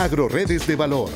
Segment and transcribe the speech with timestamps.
[0.00, 1.10] Agroredes de Valor.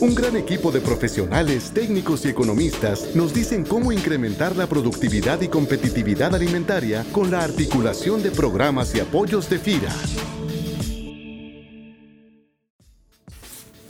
[0.00, 5.48] Un gran equipo de profesionales, técnicos y economistas nos dicen cómo incrementar la productividad y
[5.48, 9.92] competitividad alimentaria con la articulación de programas y apoyos de FIRA.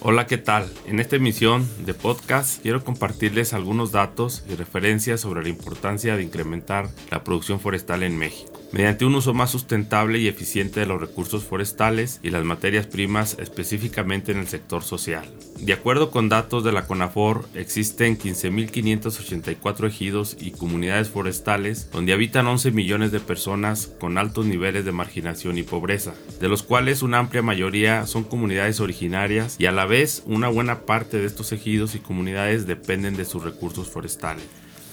[0.00, 0.68] Hola, ¿qué tal?
[0.84, 6.24] En esta emisión de podcast quiero compartirles algunos datos y referencias sobre la importancia de
[6.24, 11.00] incrementar la producción forestal en México mediante un uso más sustentable y eficiente de los
[11.00, 15.24] recursos forestales y las materias primas específicamente en el sector social.
[15.58, 22.46] De acuerdo con datos de la CONAFOR, existen 15.584 ejidos y comunidades forestales donde habitan
[22.46, 27.18] 11 millones de personas con altos niveles de marginación y pobreza, de los cuales una
[27.18, 31.94] amplia mayoría son comunidades originarias y a la vez una buena parte de estos ejidos
[31.94, 34.44] y comunidades dependen de sus recursos forestales.